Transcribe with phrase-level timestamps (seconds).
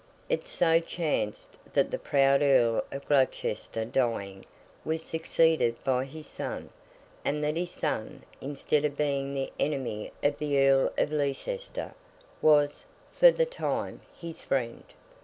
[0.29, 4.47] It so chanced that the proud Earl of Gloucester dying,
[4.83, 6.71] was succeeded by his son;
[7.23, 11.93] and that his son, instead of being the enemy of the Earl of Leicester,
[12.41, 12.83] was
[13.13, 14.85] (for the time) his friend.